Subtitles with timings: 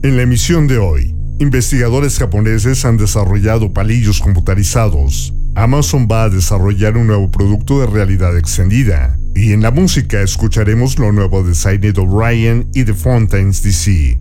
[0.00, 5.34] En la emisión de hoy, investigadores japoneses han desarrollado palillos computarizados.
[5.56, 9.18] Amazon va a desarrollar un nuevo producto de realidad extendida.
[9.34, 14.20] Y en la música escucharemos lo nuevo de Sidney O'Brien y The Fontaines DC.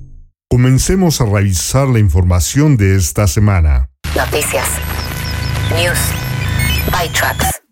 [0.49, 3.87] Comencemos a revisar la información de esta semana.
[4.15, 4.67] Noticias.
[5.75, 5.99] News.
[6.91, 7.66] ByTrax.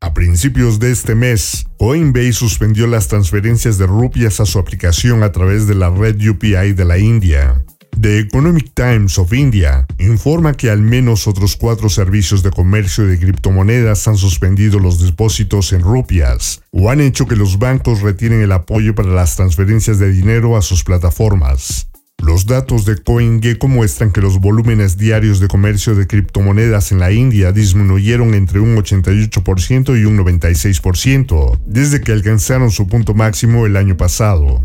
[0.00, 5.32] A principios de este mes, Coinbase suspendió las transferencias de rupias a su aplicación a
[5.32, 7.64] través de la red UPI de la India.
[8.00, 13.18] The Economic Times of India informa que al menos otros cuatro servicios de comercio de
[13.18, 18.52] criptomonedas han suspendido los depósitos en rupias o han hecho que los bancos retiren el
[18.52, 21.88] apoyo para las transferencias de dinero a sus plataformas.
[22.22, 27.12] Los datos de CoinGecko muestran que los volúmenes diarios de comercio de criptomonedas en la
[27.12, 33.76] India disminuyeron entre un 88% y un 96% desde que alcanzaron su punto máximo el
[33.76, 34.62] año pasado.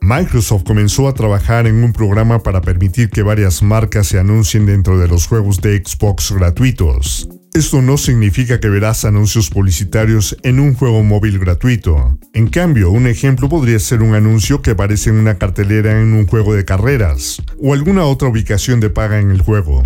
[0.00, 4.98] Microsoft comenzó a trabajar en un programa para permitir que varias marcas se anuncien dentro
[4.98, 7.28] de los juegos de Xbox gratuitos.
[7.52, 12.16] Esto no significa que verás anuncios publicitarios en un juego móvil gratuito.
[12.32, 16.28] En cambio, un ejemplo podría ser un anuncio que aparece en una cartelera en un
[16.28, 19.82] juego de carreras, o alguna otra ubicación de paga en el juego.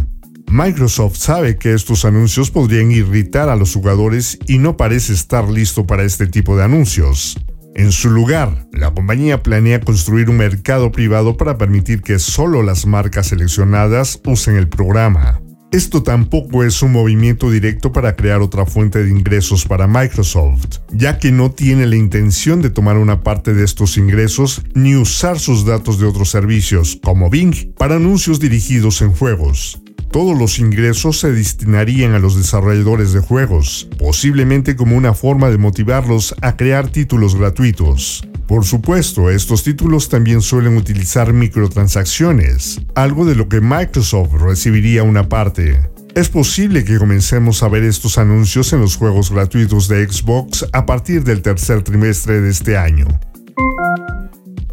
[0.47, 5.87] Microsoft sabe que estos anuncios podrían irritar a los jugadores y no parece estar listo
[5.87, 7.39] para este tipo de anuncios.
[7.75, 12.87] En su lugar, la compañía planea construir un mercado privado para permitir que solo las
[12.87, 15.41] marcas seleccionadas usen el programa.
[15.73, 21.19] Esto tampoco es un movimiento directo para crear otra fuente de ingresos para Microsoft, ya
[21.19, 25.65] que no tiene la intención de tomar una parte de estos ingresos ni usar sus
[25.65, 29.84] datos de otros servicios, como Bing, para anuncios dirigidos en juegos.
[30.14, 35.58] Todos los ingresos se destinarían a los desarrolladores de juegos, posiblemente como una forma de
[35.58, 38.25] motivarlos a crear títulos gratuitos.
[38.47, 45.28] Por supuesto, estos títulos también suelen utilizar microtransacciones, algo de lo que Microsoft recibiría una
[45.28, 45.80] parte.
[46.14, 50.86] Es posible que comencemos a ver estos anuncios en los juegos gratuitos de Xbox a
[50.86, 53.08] partir del tercer trimestre de este año.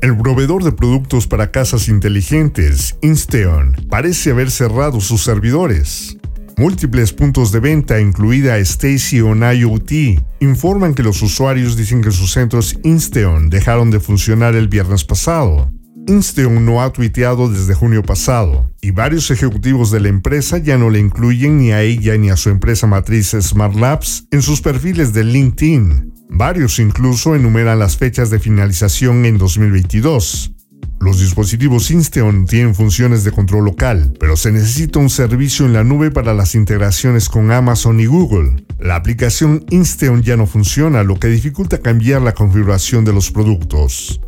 [0.02, 6.18] El proveedor de productos para casas inteligentes, Insteon, parece haber cerrado sus servidores.
[6.58, 12.32] Múltiples puntos de venta, incluida Stacy on IoT, informan que los usuarios dicen que sus
[12.32, 15.72] centros Insteon dejaron de funcionar el viernes pasado.
[16.08, 20.90] Insteon no ha tuiteado desde junio pasado, y varios ejecutivos de la empresa ya no
[20.90, 25.14] le incluyen ni a ella ni a su empresa matriz Smart Labs en sus perfiles
[25.14, 26.11] de LinkedIn.
[26.34, 30.54] Varios incluso enumeran las fechas de finalización en 2022.
[31.02, 35.84] Los dispositivos Insteon tienen funciones de control local, pero se necesita un servicio en la
[35.84, 38.64] nube para las integraciones con Amazon y Google.
[38.80, 44.22] La aplicación Insteon ya no funciona, lo que dificulta cambiar la configuración de los productos.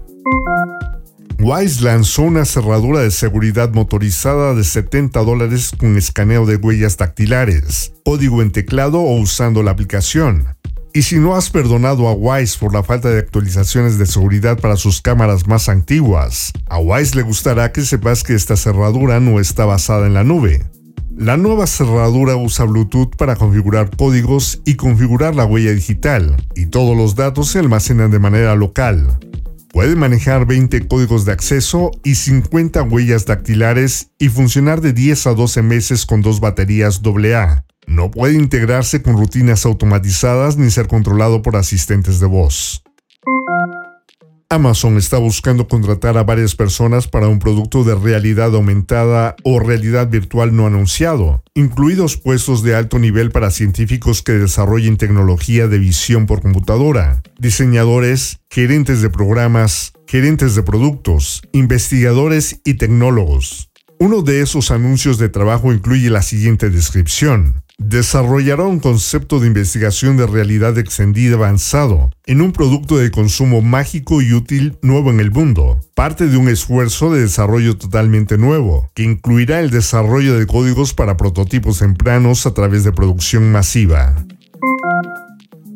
[1.40, 7.94] Wise lanzó una cerradura de seguridad motorizada de 70 dólares con escaneo de huellas dactilares,
[8.04, 10.48] código en teclado o usando la aplicación.
[10.96, 14.76] Y si no has perdonado a Wise por la falta de actualizaciones de seguridad para
[14.76, 19.66] sus cámaras más antiguas, a Wise le gustará que sepas que esta cerradura no está
[19.66, 20.64] basada en la nube.
[21.18, 26.96] La nueva cerradura usa Bluetooth para configurar códigos y configurar la huella digital, y todos
[26.96, 29.18] los datos se almacenan de manera local.
[29.70, 35.34] Puede manejar 20 códigos de acceso y 50 huellas dactilares y funcionar de 10 a
[35.34, 37.66] 12 meses con dos baterías AA.
[37.88, 42.84] No puede integrarse con rutinas automatizadas ni ser controlado por asistentes de voz.
[44.54, 50.10] Amazon está buscando contratar a varias personas para un producto de realidad aumentada o realidad
[50.10, 56.28] virtual no anunciado, incluidos puestos de alto nivel para científicos que desarrollen tecnología de visión
[56.28, 63.72] por computadora, diseñadores, gerentes de programas, gerentes de productos, investigadores y tecnólogos.
[64.00, 70.16] Uno de esos anuncios de trabajo incluye la siguiente descripción desarrollará un concepto de investigación
[70.16, 75.32] de realidad extendida avanzado en un producto de consumo mágico y útil nuevo en el
[75.32, 80.94] mundo, parte de un esfuerzo de desarrollo totalmente nuevo, que incluirá el desarrollo de códigos
[80.94, 84.16] para prototipos tempranos a través de producción masiva.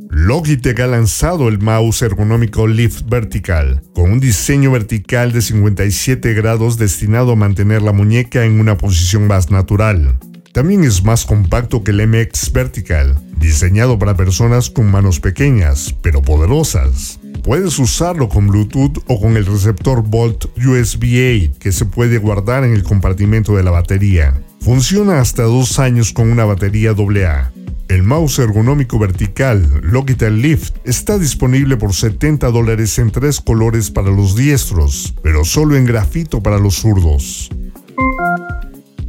[0.09, 6.77] Logitech ha lanzado el mouse ergonómico Lift Vertical, con un diseño vertical de 57 grados
[6.77, 10.17] destinado a mantener la muñeca en una posición más natural.
[10.57, 16.23] También es más compacto que el MX Vertical, diseñado para personas con manos pequeñas, pero
[16.23, 17.19] poderosas.
[17.43, 22.73] Puedes usarlo con Bluetooth o con el receptor Volt USB-A que se puede guardar en
[22.73, 24.41] el compartimento de la batería.
[24.59, 27.51] Funciona hasta dos años con una batería AA.
[27.87, 34.09] El mouse ergonómico vertical Logitech Lift está disponible por 70 dólares en tres colores para
[34.09, 37.51] los diestros, pero solo en grafito para los zurdos.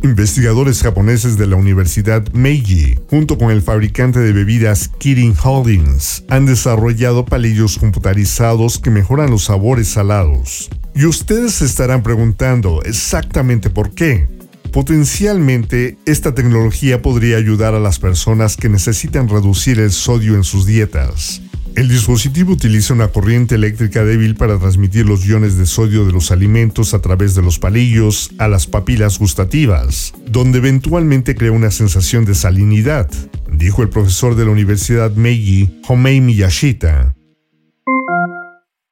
[0.03, 6.47] Investigadores japoneses de la Universidad Meiji, junto con el fabricante de bebidas Kirin Holdings, han
[6.47, 10.71] desarrollado palillos computarizados que mejoran los sabores salados.
[10.95, 14.29] Y ustedes se estarán preguntando exactamente por qué.
[14.73, 20.65] Potencialmente, esta tecnología podría ayudar a las personas que necesitan reducir el sodio en sus
[20.65, 21.41] dietas.
[21.79, 26.33] El dispositivo utiliza una corriente eléctrica débil para transmitir los iones de sodio de los
[26.33, 32.25] alimentos a través de los palillos a las papilas gustativas, donde eventualmente crea una sensación
[32.25, 33.09] de salinidad,
[33.53, 37.15] dijo el profesor de la Universidad Meiji, Homei Miyashita.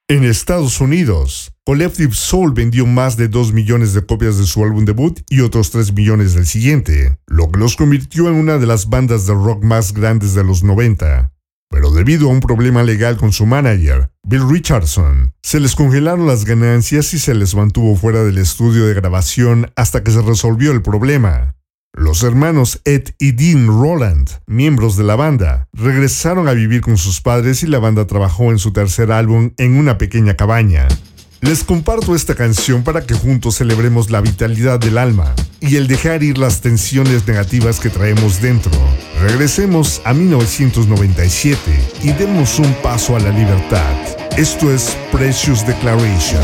[0.06, 4.84] En Estados Unidos, Collective Soul vendió más de 2 millones de copias de su álbum
[4.84, 8.88] debut y otros 3 millones del siguiente, lo que los convirtió en una de las
[8.88, 11.32] bandas de rock más grandes de los 90.
[11.68, 16.44] Pero debido a un problema legal con su manager, Bill Richardson, se les congelaron las
[16.44, 20.82] ganancias y se les mantuvo fuera del estudio de grabación hasta que se resolvió el
[20.82, 21.56] problema.
[21.92, 27.20] Los hermanos Ed y Dean Roland, miembros de la banda, regresaron a vivir con sus
[27.20, 30.86] padres y la banda trabajó en su tercer álbum en una pequeña cabaña.
[31.40, 36.22] Les comparto esta canción para que juntos celebremos la vitalidad del alma y el dejar
[36.22, 38.72] ir las tensiones negativas que traemos dentro.
[39.20, 41.58] Regresemos a 1997
[42.02, 43.94] y demos un paso a la libertad.
[44.36, 46.42] Esto es Precious Declaration.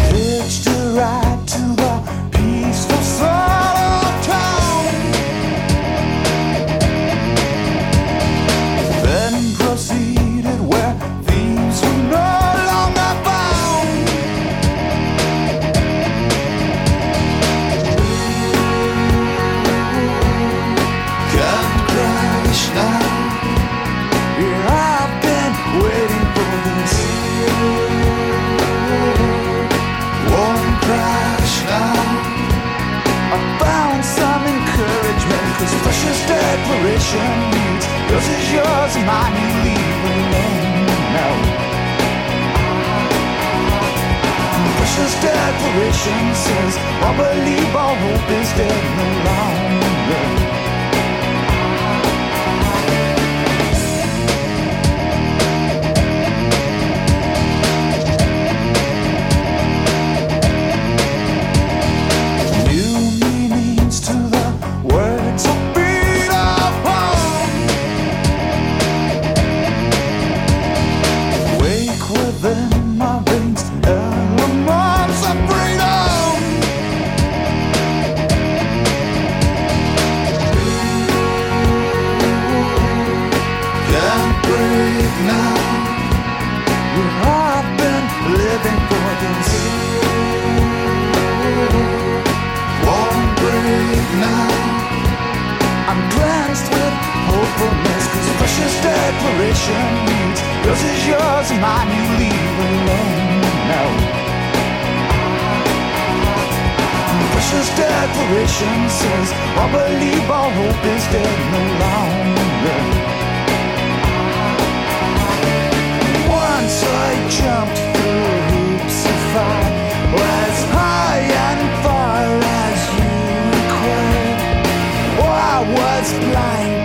[126.12, 126.81] Declaration says,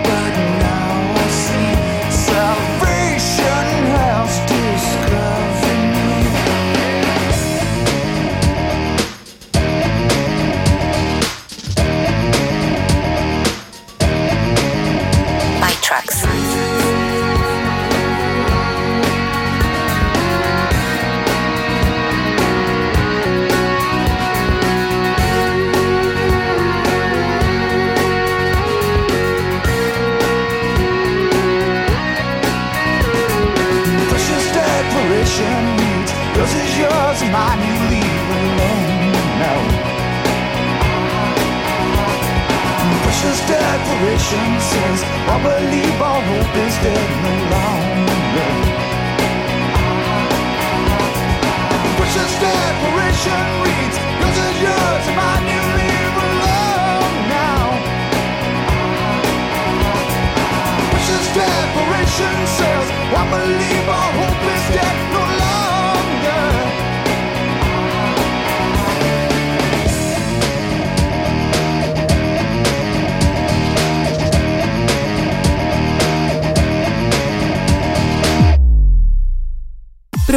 [63.30, 63.87] family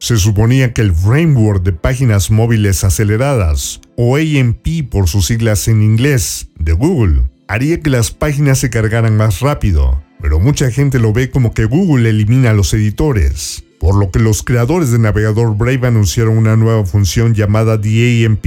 [0.00, 5.82] se suponía que el framework de páginas móviles aceleradas, o AMP por sus siglas en
[5.82, 11.12] inglés, de Google, haría que las páginas se cargaran más rápido, pero mucha gente lo
[11.12, 15.54] ve como que Google elimina a los editores, por lo que los creadores del navegador
[15.56, 18.44] Brave anunciaron una nueva función llamada DAMP,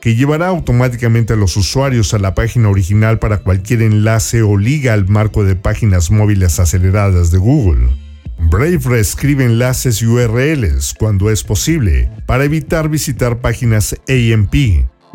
[0.00, 4.94] que llevará automáticamente a los usuarios a la página original para cualquier enlace o liga
[4.94, 8.03] al marco de páginas móviles aceleradas de Google.
[8.38, 14.54] Brave reescribe enlaces y URLs cuando es posible para evitar visitar páginas AMP.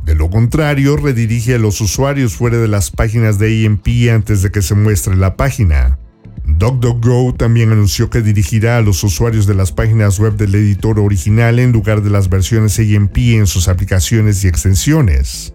[0.03, 4.51] De lo contrario, redirige a los usuarios fuera de las páginas de AMP antes de
[4.51, 5.99] que se muestre la página.
[6.45, 11.59] DuckDuckGo también anunció que dirigirá a los usuarios de las páginas web del editor original
[11.59, 15.53] en lugar de las versiones AMP en sus aplicaciones y extensiones.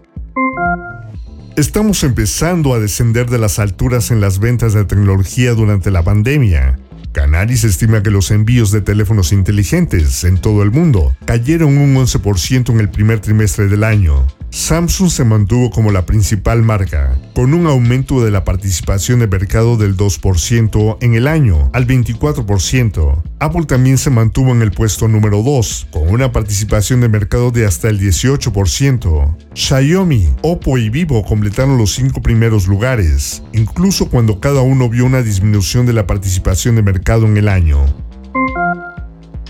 [1.57, 6.77] Estamos empezando a descender de las alturas en las ventas de tecnología durante la pandemia.
[7.15, 12.71] Canaris estima que los envíos de teléfonos inteligentes en todo el mundo cayeron un 11%
[12.71, 17.67] en el primer trimestre del año, Samsung se mantuvo como la principal marca, con un
[17.67, 23.21] aumento de la participación de mercado del 2% en el año al 24%.
[23.39, 27.65] Apple también se mantuvo en el puesto número 2, con una participación de mercado de
[27.65, 29.35] hasta el 18%.
[29.53, 35.21] Xiaomi, Oppo y Vivo completaron los cinco primeros lugares, incluso cuando cada uno vio una
[35.21, 37.85] disminución de la participación de mercado en el año.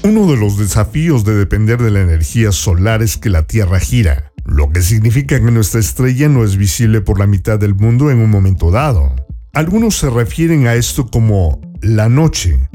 [0.01, 4.31] Uno de los desafíos de depender de la energía solar es que la Tierra gira
[4.55, 8.19] lo que significa que nuestra estrella no es visible por la mitad del mundo en
[8.19, 9.13] un momento dado.
[9.51, 12.69] Algunos se refieren a esto como la noche.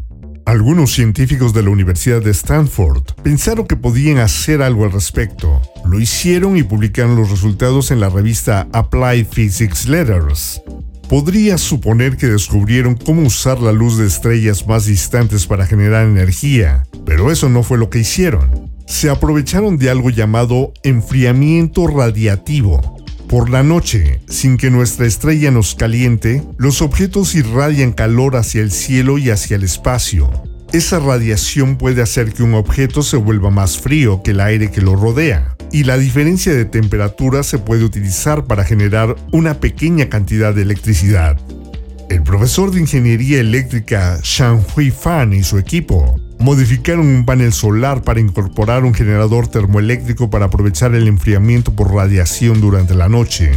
[0.44, 5.62] Algunos científicos de la Universidad de Stanford pensaron que podían hacer algo al respecto.
[5.87, 10.60] Lo hicieron y publicaron los resultados en la revista Applied Physics Letters.
[11.08, 16.82] Podría suponer que descubrieron cómo usar la luz de estrellas más distantes para generar energía,
[17.06, 22.99] pero eso no fue lo que hicieron se aprovecharon de algo llamado enfriamiento radiativo.
[23.28, 28.73] Por la noche, sin que nuestra estrella nos caliente, los objetos irradian calor hacia el
[28.73, 30.28] cielo y hacia el espacio.
[30.73, 34.82] Esa radiación puede hacer que un objeto se vuelva más frío que el aire que
[34.82, 40.52] lo rodea, y la diferencia de temperatura se puede utilizar para generar una pequeña cantidad
[40.52, 41.38] de electricidad.
[42.09, 48.02] El profesor de ingeniería eléctrica Shang Hui Fan y su equipo modificaron un panel solar
[48.02, 53.52] para incorporar un generador termoeléctrico para aprovechar el enfriamiento por radiación durante la noche.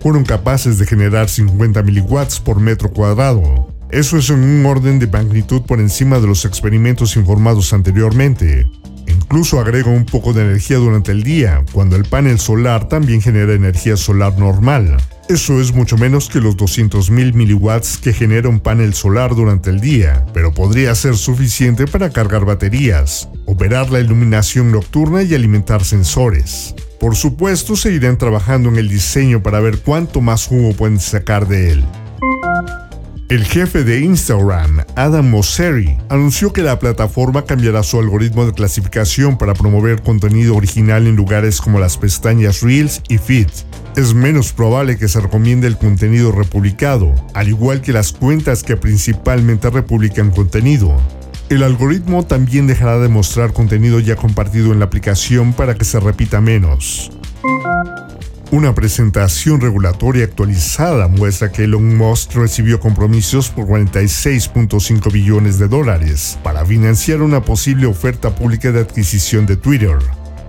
[0.00, 3.68] Fueron capaces de generar 50 miliwatts por metro cuadrado.
[3.90, 8.66] Eso es en un orden de magnitud por encima de los experimentos informados anteriormente.
[9.06, 13.52] Incluso agrega un poco de energía durante el día, cuando el panel solar también genera
[13.52, 14.96] energía solar normal.
[15.28, 19.80] Eso es mucho menos que los 200.000 miliwatts que genera un panel solar durante el
[19.80, 26.74] día, pero podría ser suficiente para cargar baterías, operar la iluminación nocturna y alimentar sensores.
[27.00, 31.72] Por supuesto, seguirán trabajando en el diseño para ver cuánto más jugo pueden sacar de
[31.72, 31.84] él.
[33.30, 39.38] El jefe de Instagram, Adam Mosseri, anunció que la plataforma cambiará su algoritmo de clasificación
[39.38, 43.48] para promover contenido original en lugares como las pestañas Reels y Feed.
[43.96, 48.76] Es menos probable que se recomiende el contenido republicado, al igual que las cuentas que
[48.76, 50.94] principalmente republican contenido.
[51.48, 55.98] El algoritmo también dejará de mostrar contenido ya compartido en la aplicación para que se
[55.98, 57.10] repita menos.
[58.54, 66.38] Una presentación regulatoria actualizada muestra que Elon Musk recibió compromisos por 46.5 billones de dólares
[66.44, 69.98] para financiar una posible oferta pública de adquisición de Twitter.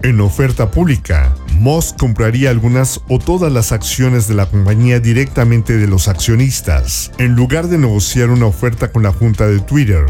[0.03, 5.87] En oferta pública, Musk compraría algunas o todas las acciones de la compañía directamente de
[5.87, 10.05] los accionistas, en lugar de negociar una oferta con la junta de Twitter.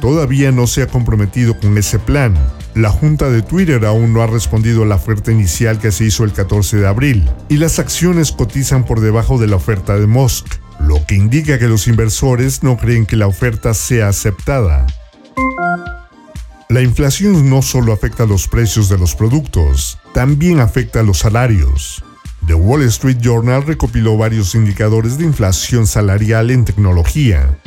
[0.00, 2.34] Todavía no se ha comprometido con ese plan,
[2.74, 6.24] la junta de Twitter aún no ha respondido a la oferta inicial que se hizo
[6.24, 10.46] el 14 de abril, y las acciones cotizan por debajo de la oferta de Musk,
[10.80, 14.86] lo que indica que los inversores no creen que la oferta sea aceptada.
[16.68, 22.04] La inflación no solo afecta los precios de los productos, también afecta los salarios.
[22.46, 27.58] The Wall Street Journal recopiló varios indicadores de inflación salarial en tecnología,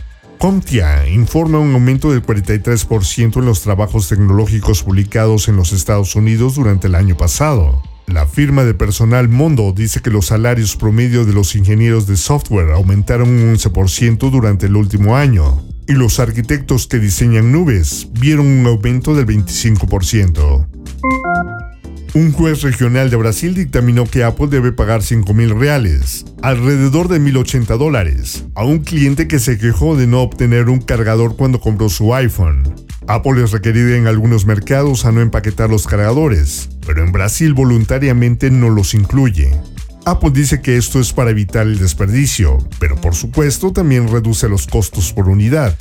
[0.42, 6.56] CompTIA informa un aumento del 43% en los trabajos tecnológicos publicados en los Estados Unidos
[6.56, 7.84] durante el año pasado.
[8.08, 12.72] La firma de personal Mondo dice que los salarios promedio de los ingenieros de software
[12.72, 18.66] aumentaron un 11% durante el último año, y los arquitectos que diseñan nubes vieron un
[18.66, 20.66] aumento del 25%.
[22.14, 27.22] Un juez regional de Brasil dictaminó que Apple debe pagar 5 mil reales, alrededor de
[27.22, 31.88] 1.080 dólares, a un cliente que se quejó de no obtener un cargador cuando compró
[31.88, 32.76] su iPhone.
[33.08, 38.52] Apple es requerida en algunos mercados a no empaquetar los cargadores, pero en Brasil voluntariamente
[38.52, 39.58] no los incluye.
[40.06, 44.68] Apple dice que esto es para evitar el desperdicio, pero por supuesto también reduce los
[44.68, 45.78] costos por unidad.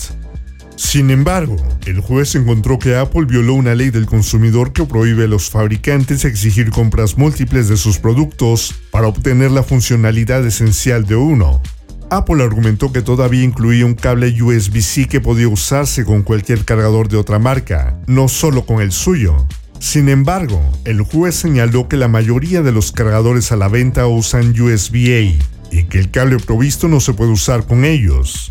[0.82, 5.28] Sin embargo, el juez encontró que Apple violó una ley del consumidor que prohíbe a
[5.28, 11.60] los fabricantes exigir compras múltiples de sus productos para obtener la funcionalidad esencial de uno.
[12.08, 17.18] Apple argumentó que todavía incluía un cable USB-C que podía usarse con cualquier cargador de
[17.18, 19.36] otra marca, no solo con el suyo.
[19.78, 24.58] Sin embargo, el juez señaló que la mayoría de los cargadores a la venta usan
[24.58, 28.50] USB-A y que el cable provisto no se puede usar con ellos.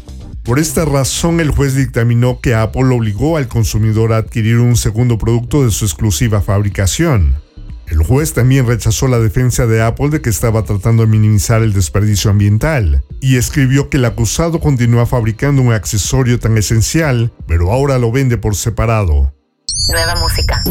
[0.49, 5.19] Por esta razón, el juez dictaminó que Apple obligó al consumidor a adquirir un segundo
[5.19, 7.35] producto de su exclusiva fabricación.
[7.85, 11.71] El juez también rechazó la defensa de Apple de que estaba tratando de minimizar el
[11.71, 17.99] desperdicio ambiental y escribió que el acusado continúa fabricando un accesorio tan esencial, pero ahora
[17.99, 19.31] lo vende por separado.
[19.88, 20.63] Nueva música.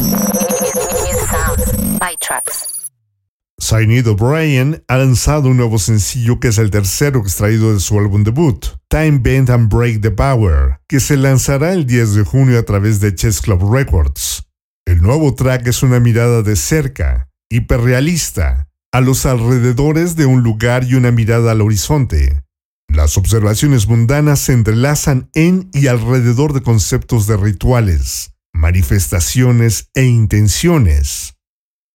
[3.60, 8.22] Sinead O'Brien ha lanzado un nuevo sencillo que es el tercero extraído de su álbum
[8.22, 12.62] debut, Time Bend and Break the Power, que se lanzará el 10 de junio a
[12.62, 14.44] través de Chess Club Records.
[14.86, 20.84] El nuevo track es una mirada de cerca, hiperrealista, a los alrededores de un lugar
[20.84, 22.42] y una mirada al horizonte.
[22.88, 31.37] Las observaciones mundanas se entrelazan en y alrededor de conceptos de rituales, manifestaciones e intenciones.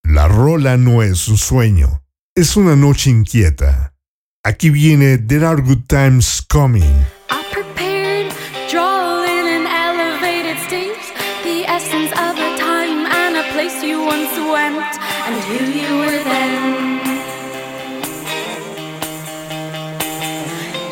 [0.06, 2.04] La rola no es un sueño,
[2.36, 3.94] es una noche inquieta.
[4.44, 6.84] Aquí viene There Are Good Times Coming.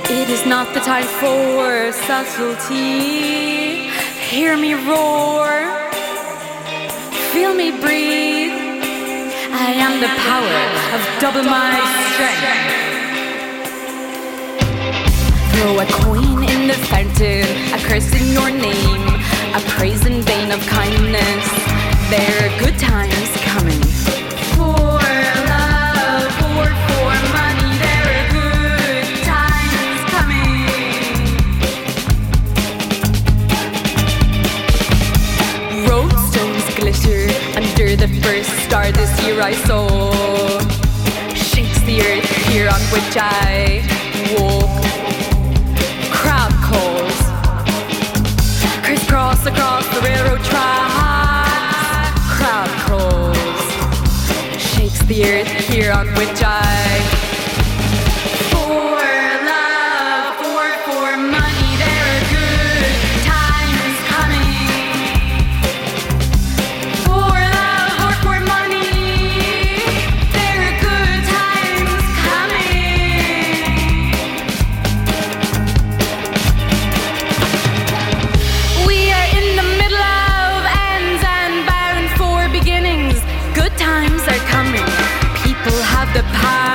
[0.10, 3.90] It is not the time for subtlety.
[4.30, 5.92] Hear me roar,
[7.34, 8.41] feel me breathe.
[9.54, 10.60] I am the power
[10.96, 11.76] of double my
[12.14, 12.72] strength.
[15.54, 19.08] Throw a coin in the fountain, a curse in your name,
[19.54, 21.46] a praise in vain of kindness.
[22.10, 23.91] There are good times coming.
[43.06, 43.82] Which I
[44.38, 44.84] walk.
[46.12, 47.18] Crowd calls.
[48.84, 52.22] Crisscross across the railroad tracks.
[52.38, 54.62] Crowd calls.
[54.62, 56.81] Shakes the earth here on which I.
[86.14, 86.71] the pie.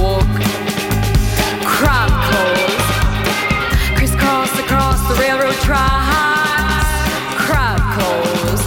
[0.00, 0.28] walk.
[1.64, 2.84] Crab claws
[3.96, 6.90] crisscross across the railroad tracks.
[7.36, 8.62] Crab claws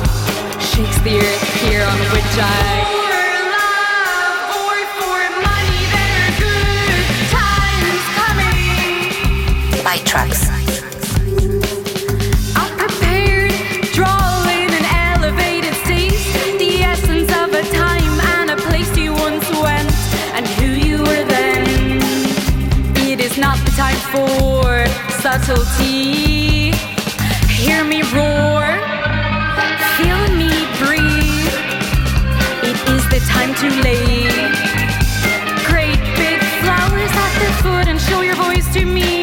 [0.59, 2.83] shakes the earth here on which I.
[9.73, 9.81] For
[10.25, 10.42] love
[25.45, 26.71] subtlety.
[27.49, 28.63] Hear me roar,
[29.97, 31.53] feel me breathe.
[32.63, 34.27] It is the time to lay
[35.65, 39.22] great big flowers at the foot and show your voice to me.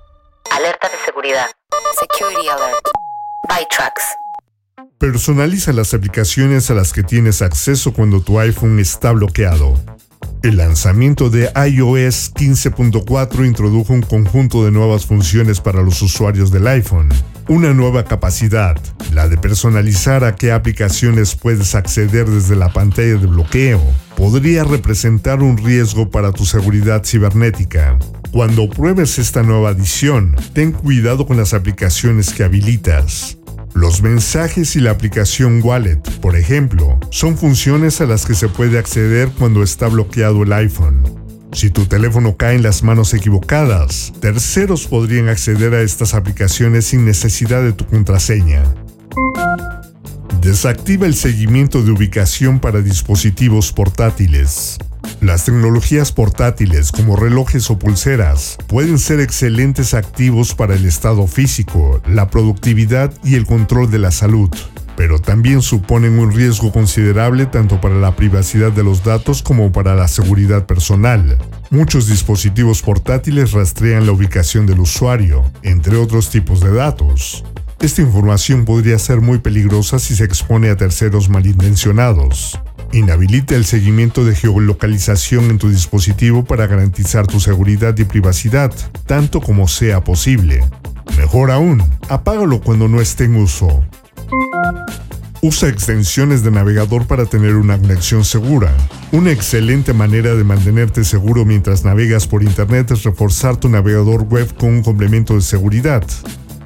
[0.49, 1.47] Alerta de seguridad.
[1.99, 2.87] Security alert.
[4.97, 9.75] Personaliza las aplicaciones a las que tienes acceso cuando tu iPhone está bloqueado.
[10.43, 16.67] El lanzamiento de iOS 15.4 introdujo un conjunto de nuevas funciones para los usuarios del
[16.67, 17.09] iPhone.
[17.47, 18.75] Una nueva capacidad,
[19.13, 23.81] la de personalizar a qué aplicaciones puedes acceder desde la pantalla de bloqueo,
[24.15, 27.99] podría representar un riesgo para tu seguridad cibernética.
[28.31, 33.37] Cuando pruebes esta nueva adición, ten cuidado con las aplicaciones que habilitas.
[33.73, 38.79] Los mensajes y la aplicación Wallet, por ejemplo, son funciones a las que se puede
[38.79, 41.03] acceder cuando está bloqueado el iPhone.
[41.51, 47.03] Si tu teléfono cae en las manos equivocadas, terceros podrían acceder a estas aplicaciones sin
[47.03, 48.63] necesidad de tu contraseña.
[50.41, 54.77] Desactiva el seguimiento de ubicación para dispositivos portátiles.
[55.21, 62.01] Las tecnologías portátiles como relojes o pulseras pueden ser excelentes activos para el estado físico,
[62.07, 64.49] la productividad y el control de la salud,
[64.97, 69.93] pero también suponen un riesgo considerable tanto para la privacidad de los datos como para
[69.93, 71.37] la seguridad personal.
[71.69, 77.43] Muchos dispositivos portátiles rastrean la ubicación del usuario, entre otros tipos de datos.
[77.79, 82.59] Esta información podría ser muy peligrosa si se expone a terceros malintencionados.
[82.93, 88.73] Inhabilita el seguimiento de geolocalización en tu dispositivo para garantizar tu seguridad y privacidad,
[89.05, 90.61] tanto como sea posible.
[91.17, 93.81] Mejor aún, apágalo cuando no esté en uso.
[95.41, 98.71] Usa extensiones de navegador para tener una conexión segura.
[99.13, 104.53] Una excelente manera de mantenerte seguro mientras navegas por Internet es reforzar tu navegador web
[104.55, 106.03] con un complemento de seguridad.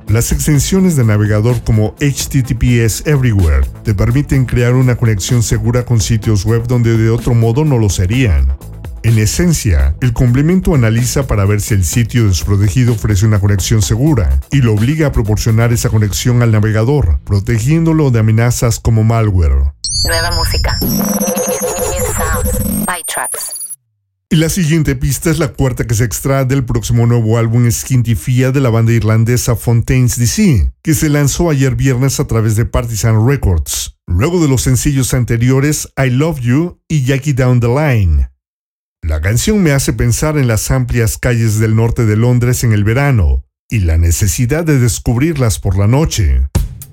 [0.08, 6.46] Las extensiones de navegador como HTTPS Everywhere te permiten crear una conexión segura con sitios
[6.46, 8.56] web donde de otro modo no lo serían.
[9.02, 14.40] En esencia, el complemento analiza para ver si el sitio desprotegido ofrece una conexión segura
[14.52, 19.74] y lo obliga a proporcionar esa conexión al navegador, protegiéndolo de amenazas como malware.
[20.06, 20.78] Nueva música.
[23.08, 23.65] Tracks.
[24.36, 28.52] Y la siguiente pista es la cuarta que se extrae del próximo nuevo álbum Skintifia
[28.52, 33.26] de la banda irlandesa Fontaines DC, que se lanzó ayer viernes a través de Partisan
[33.26, 38.30] Records, luego de los sencillos anteriores I Love You y Jackie Down the Line.
[39.02, 42.84] La canción me hace pensar en las amplias calles del norte de Londres en el
[42.84, 46.42] verano y la necesidad de descubrirlas por la noche.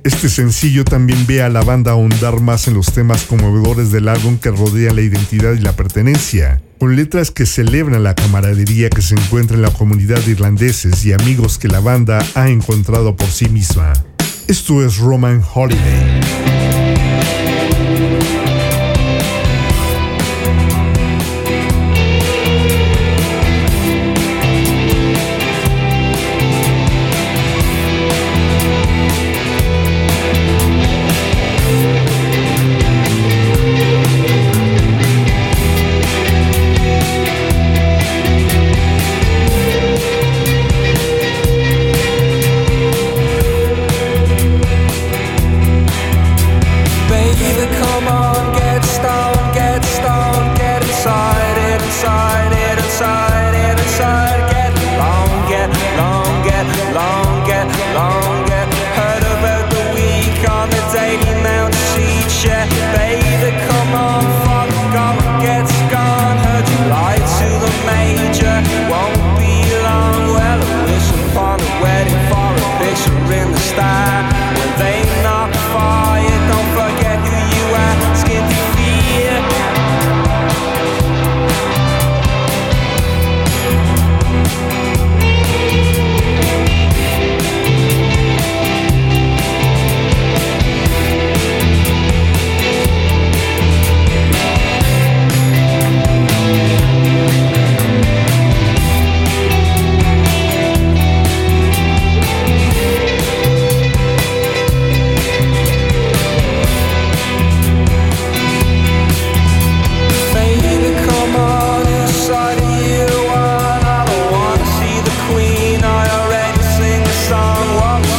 [0.05, 4.38] Este sencillo también ve a la banda ahondar más en los temas conmovedores del álbum
[4.38, 9.14] que rodean la identidad y la pertenencia, con letras que celebran la camaradería que se
[9.14, 13.48] encuentra en la comunidad de irlandeses y amigos que la banda ha encontrado por sí
[13.48, 13.92] misma.
[14.48, 16.81] Esto es Roman Holiday.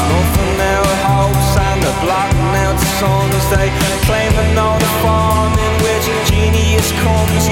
[0.10, 1.54] Gone from their hopes
[2.04, 2.32] block
[4.58, 7.44] now farm in which genius comes.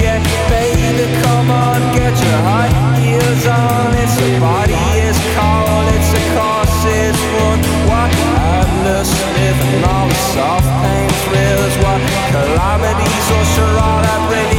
[0.52, 3.96] Baby, come on, get your high heels on.
[4.04, 6.24] It's a body is cold, it's a
[7.90, 9.84] What madness, living
[10.36, 10.72] soft
[11.84, 13.44] What calamities or
[13.84, 14.51] all that brings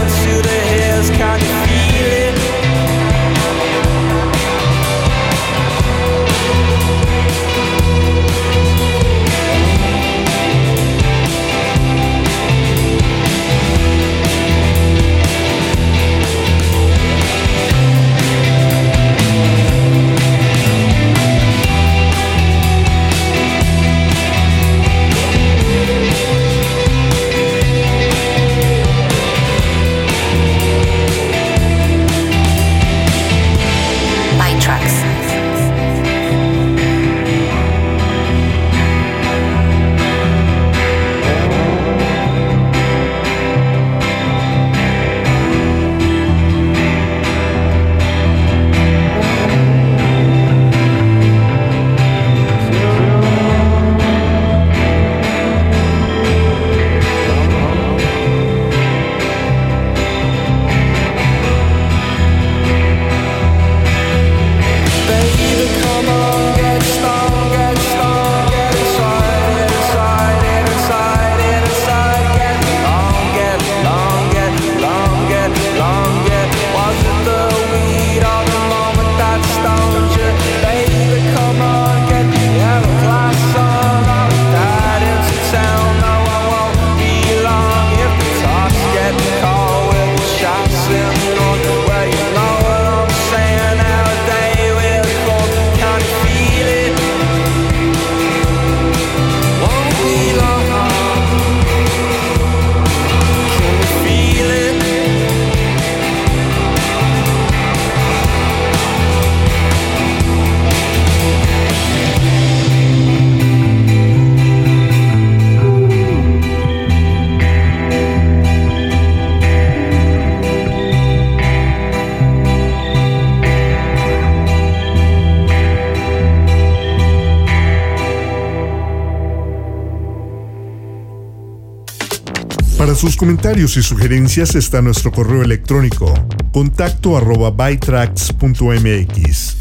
[133.03, 136.15] sus comentarios y sugerencias está nuestro correo electrónico
[136.53, 139.57] contacto arroba bytracks.mx.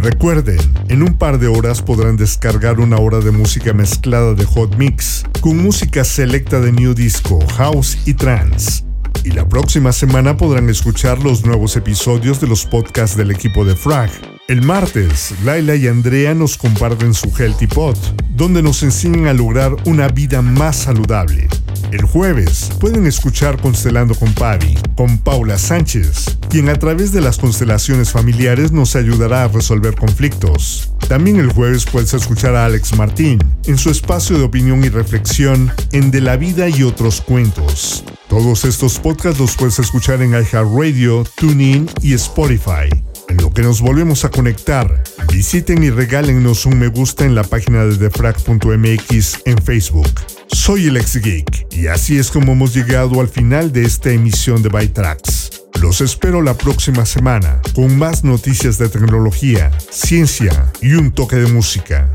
[0.00, 4.76] Recuerden, en un par de horas podrán descargar una hora de música mezclada de Hot
[4.76, 8.84] Mix, con música selecta de New Disco, House y Trance.
[9.24, 13.74] Y la próxima semana podrán escuchar los nuevos episodios de los podcasts del equipo de
[13.74, 14.12] Frag.
[14.46, 17.98] El martes, Laila y Andrea nos comparten su Healthy Pot,
[18.36, 21.48] donde nos enseñan a lograr una vida más saludable.
[21.94, 27.38] El jueves pueden escuchar Constelando con Pavi, con Paula Sánchez, quien a través de las
[27.38, 30.90] constelaciones familiares nos ayudará a resolver conflictos.
[31.08, 35.70] También el jueves puedes escuchar a Alex Martín en su espacio de opinión y reflexión
[35.92, 38.02] en De la Vida y otros cuentos.
[38.28, 42.90] Todos estos podcasts los puedes escuchar en iHeartRadio, TuneIn y Spotify.
[43.28, 47.44] En lo que nos volvemos a conectar, visiten y regálennos un me gusta en la
[47.44, 50.10] página de defrag.mx en Facebook.
[50.48, 54.62] Soy el ex geek y así es como hemos llegado al final de esta emisión
[54.62, 55.62] de Bytracks.
[55.80, 61.46] Los espero la próxima semana con más noticias de tecnología, ciencia y un toque de
[61.46, 62.08] música.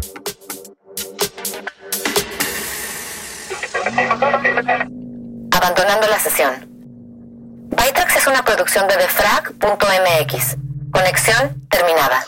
[5.51, 6.67] Abandonando la sesión.
[7.71, 10.57] Bytrax es una producción de defrag.mx.
[10.91, 12.25] Conexión terminada.